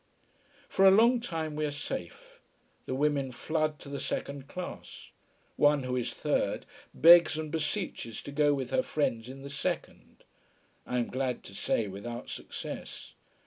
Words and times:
For 0.67 0.83
a 0.83 0.89
long 0.89 1.19
time 1.19 1.55
we 1.55 1.63
are 1.63 1.69
safe. 1.69 2.39
The 2.87 2.95
women 2.95 3.31
flood 3.31 3.77
to 3.81 3.87
the 3.89 3.99
second 3.99 4.47
class. 4.47 5.11
One 5.57 5.83
who 5.83 5.95
is 5.95 6.11
third, 6.11 6.65
begs 6.91 7.37
and 7.37 7.51
beseeches 7.51 8.23
to 8.23 8.31
go 8.31 8.51
with 8.55 8.71
her 8.71 8.81
friends 8.81 9.29
in 9.29 9.43
the 9.43 9.49
second. 9.51 10.23
I 10.87 10.97
am 10.97 11.09
glad 11.11 11.43
to 11.43 11.53
say 11.53 11.85
without 11.87 12.29
success. 12.31 13.13